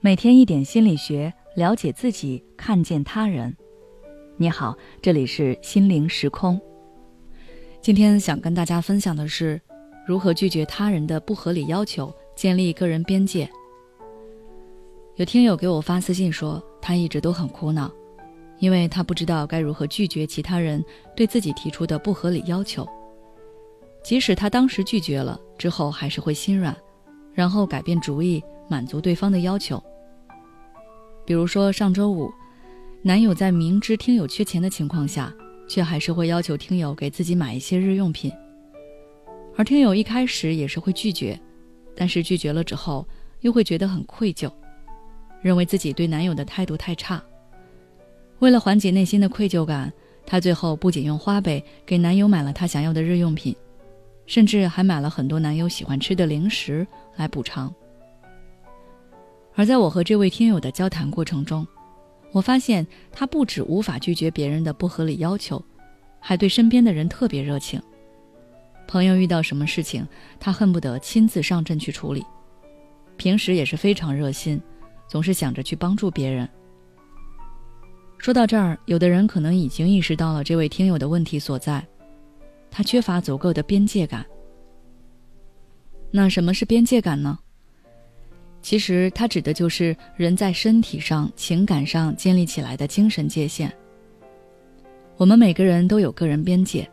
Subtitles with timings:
[0.00, 3.56] 每天一点心理学，了解自己，看见他人。
[4.36, 6.60] 你好，这里是心灵时空。
[7.80, 9.60] 今天想跟大家分享的是，
[10.06, 13.48] 如何拒绝他人的不合理要求，建立个人边界。
[15.16, 17.90] 有听友给我发私信说，他一直都很苦恼，
[18.58, 20.84] 因为他不知道该如何拒绝其他人
[21.16, 22.86] 对自己提出的不合理要求。
[24.04, 26.76] 即使他当时拒绝了，之后还是会心软，
[27.32, 29.82] 然后改变主意，满足对方的要求。
[31.24, 32.32] 比如说上周五，
[33.02, 35.32] 男友在明知听友缺钱的情况下，
[35.68, 38.30] 却还是会要求听友给自己买一些日用品。
[39.56, 41.38] 而听友一开始也是会拒绝，
[41.96, 43.06] 但是拒绝了之后，
[43.40, 44.50] 又会觉得很愧疚，
[45.40, 47.22] 认为自己对男友的态度太差。
[48.38, 49.92] 为了缓解内心的愧疚感，
[50.26, 53.56] 她最后不仅用花呗给男友买了他想要的日用品。
[54.26, 57.72] 甚至还买了很多男友喜欢吃的零食来补偿。
[59.56, 61.66] 而在我和这位听友的交谈过程中，
[62.30, 65.62] 我发现他不止无法拒绝别人的不合理要求，
[66.20, 67.82] 还对身边的人特别热情。
[68.86, 70.06] 朋友遇到什么事情，
[70.38, 72.22] 他恨不得亲自上阵去处理。
[73.16, 74.60] 平时也是非常热心，
[75.08, 76.46] 总是想着去帮助别人。
[78.18, 81.82] 说到这儿，有的人可能已经意识到了这位听友的问题所在。
[82.70, 84.24] 他缺乏足够的边界感。
[86.10, 87.38] 那什么是边界感呢？
[88.66, 93.72] 其实它指的就是人在身体上、情感上建立起来的精神界限。
[95.16, 96.90] 我们每个人都有个人边界，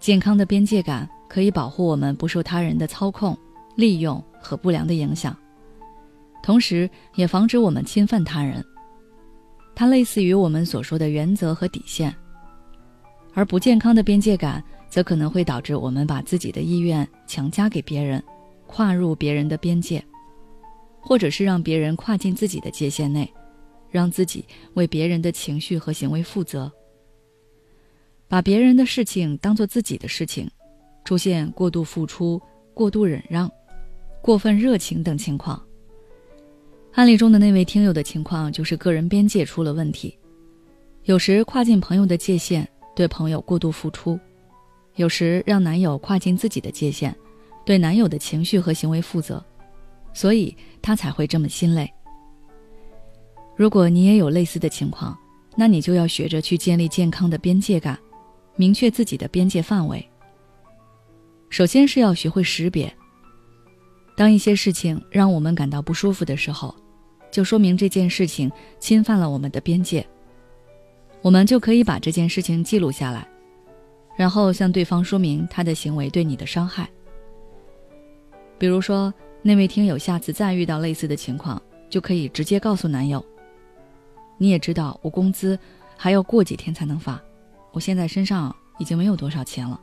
[0.00, 3.38] 健康的边界感可以保护我们不受他人的操控、
[3.76, 5.38] 利用和不良的影响，
[6.42, 8.60] 同时也防止我们侵犯他人。
[9.76, 12.12] 它类似于我们所说的原则和底线，
[13.34, 14.60] 而不健康的边界感。
[14.90, 18.20] 则可能会导致我们把自己的意愿强加给别人，
[18.66, 20.02] 跨入别人的边界，
[21.08, 23.32] 或者是让别人跨进自己的界限内，
[23.90, 26.70] 让自己为别人的情绪和行为负责。
[28.28, 30.46] 把别人的事情当做自己的事情，
[31.06, 32.38] 出现过度付出、
[32.74, 33.50] 过度忍让、
[34.20, 35.58] 过分热情等情况。
[36.92, 40.14] 案例中的那位听友的情况就是个人边界出了问题，
[41.04, 44.20] 有时跨进朋友的界限，对朋友过度付出。
[44.96, 47.16] 有时让男友跨进自己的界限，
[47.64, 49.42] 对男友的情绪和行为负责，
[50.12, 51.92] 所以他才会这么心累。
[53.56, 55.16] 如果你也有类似的情况，
[55.56, 57.98] 那你就要学着去建立健康的边界感，
[58.56, 60.06] 明确自己的边界范围。
[61.50, 62.92] 首先是要学会识别，
[64.16, 66.74] 当一些事情让我们感到不舒服的时候，
[67.30, 70.06] 就说明这件事情侵犯了我们的边界，
[71.22, 73.26] 我们就可以把这件事情记录下来。
[74.16, 76.88] 然后向对方说明他的行为对你的伤害。
[78.58, 79.12] 比如说，
[79.48, 83.24] 那位听友下次再遇到类似的情况，就可以直接告诉男友
[84.36, 85.58] ：“你也知道，我工资
[85.96, 87.18] 还要过几天才能发，
[87.72, 89.80] 我现在身上已经没有多少钱了。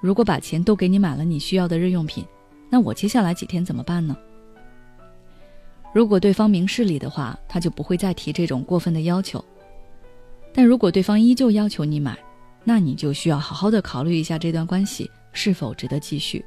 [0.00, 2.24] 如果把钱都给你买了你需要的日用品，
[2.68, 4.16] 那我接下来几天怎么办呢？”
[5.94, 9.44] 如果对方明事理的话，他就不会再提这种过分的要求。
[10.52, 12.18] 但如果对方依旧要求你买，
[12.64, 16.44] 那你就需要好好的考虑一下这段关系是否值得继续。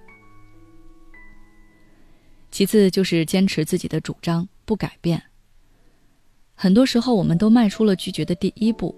[2.62, 5.20] 其次就是坚持自己的主张不改变。
[6.54, 8.96] 很多时候我们都迈出了拒绝的第一步，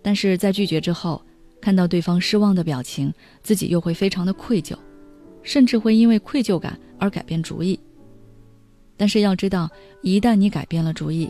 [0.00, 1.20] 但是在拒绝之后，
[1.60, 3.12] 看到对方失望的表情，
[3.42, 4.78] 自己又会非常的愧疚，
[5.42, 7.76] 甚至会因为愧疚感而改变主意。
[8.96, 9.68] 但是要知道，
[10.02, 11.28] 一旦你改变了主意，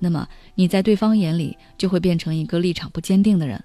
[0.00, 3.62] 那么你在对方眼里就会变成一个立场不坚定的人。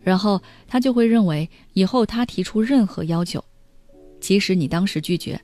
[0.00, 0.38] 然后
[0.68, 3.42] 他就会认为，以后他提出任何要求，
[4.20, 5.40] 即使你当时拒绝，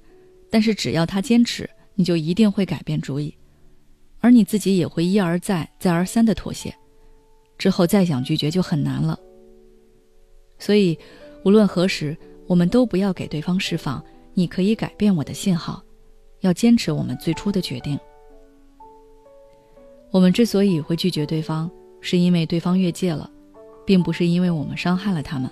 [0.51, 3.35] 但是只要他坚持，你就一定会改变主意，
[4.21, 6.75] 而你自己也会一而再、再而三的妥协，
[7.57, 9.19] 之后再想拒绝就很难了。
[10.59, 10.99] 所以，
[11.45, 12.17] 无论何时，
[12.47, 14.03] 我们都不要给对方释放
[14.35, 15.83] “你可以改变我的”信号，
[16.41, 17.99] 要坚持我们最初的决定。
[20.11, 21.71] 我们之所以会拒绝对方，
[22.01, 23.31] 是因为对方越界了。
[23.89, 25.51] 并不是因为我们伤害了他们，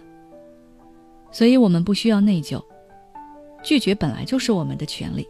[1.32, 2.62] 所以我们不需要内疚。
[3.66, 5.26] 拒绝本来就是我们的权利。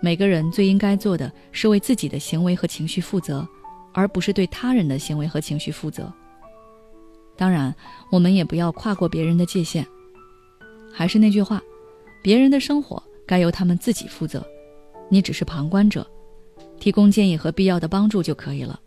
[0.00, 3.46] 每个人最应该做的是为自己的行为和情绪负责，
[3.92, 6.10] 而不是对他人的行为和情绪负责。
[7.36, 7.74] 当然，
[8.10, 9.86] 我们也不要跨过别人的界限。
[10.90, 11.60] 还是那句话，
[12.22, 14.42] 别人的生活该由他们自己负责，
[15.10, 16.06] 你只是旁观者，
[16.80, 18.80] 提供建议和必要的帮助就可以了。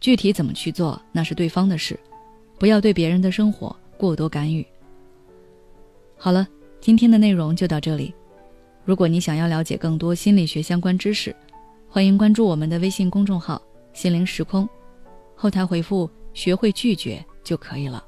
[0.00, 1.96] 具体怎么去做，那是对方的事。
[2.58, 4.66] 不要对别人的生活过多干预。
[6.16, 6.48] 好了，
[6.84, 8.14] 今天的内容就到这里。
[8.84, 11.34] 如果你想要了解更多心理学相关知识，
[11.88, 13.58] 欢迎关注我们的微信公众号
[13.94, 14.68] “心灵时空”，
[15.34, 18.04] 后台回复“学会拒绝”就可以了。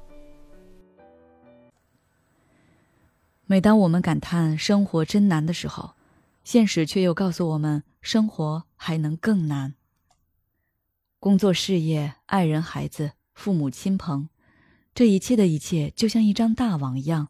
[3.47, 5.95] 每当我们感叹生活真难的时候，
[6.43, 9.73] 现实却又告诉我们，生活还能更难。
[11.19, 14.29] 工作、事业、爱人、孩子、父母亲朋，
[14.93, 17.29] 这一切的一切，就像一张大网一样，